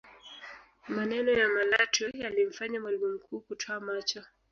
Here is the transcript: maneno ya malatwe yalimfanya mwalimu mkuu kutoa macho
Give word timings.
maneno 0.95 1.29
ya 1.31 1.47
malatwe 1.49 2.11
yalimfanya 2.13 2.79
mwalimu 2.81 3.11
mkuu 3.13 3.39
kutoa 3.39 3.79
macho 3.79 4.23